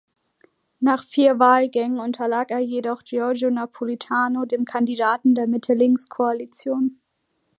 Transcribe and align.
Nach 0.79 1.03
vier 1.03 1.37
Wahlgängen 1.37 1.99
unterlag 1.99 2.49
er 2.49 2.57
jedoch 2.57 3.03
Giorgio 3.03 3.51
Napolitano, 3.51 4.45
dem 4.45 4.65
Kandidaten 4.65 5.35
der 5.35 5.45
Mitte-links-Koalition. 5.45 6.99